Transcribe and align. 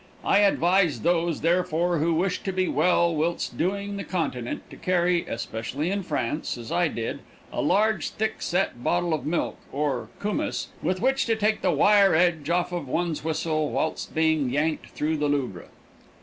I 0.25 0.39
advise 0.39 1.01
those, 1.01 1.41
therefore, 1.41 1.99
who 1.99 2.15
wish 2.15 2.41
to 2.41 2.51
be 2.51 2.67
well 2.67 3.15
whilst 3.15 3.55
doing 3.55 3.97
the 3.97 4.03
Continent, 4.03 4.63
to 4.71 4.75
carry, 4.75 5.27
especially 5.27 5.91
in 5.91 6.01
France, 6.01 6.57
as 6.57 6.71
I 6.71 6.87
did, 6.87 7.19
a 7.53 7.61
large, 7.61 8.09
thick 8.09 8.41
set 8.41 8.83
bottle 8.83 9.13
of 9.13 9.27
milk, 9.27 9.59
or 9.71 10.09
kumiss, 10.19 10.69
with 10.81 11.01
which 11.01 11.27
to 11.27 11.35
take 11.35 11.61
the 11.61 11.69
wire 11.69 12.15
edge 12.15 12.49
off 12.49 12.71
one's 12.71 13.23
whistle 13.23 13.69
whilst 13.69 14.15
being 14.15 14.49
yanked 14.49 14.87
through 14.89 15.17
the 15.17 15.27
Louvre. 15.29 15.67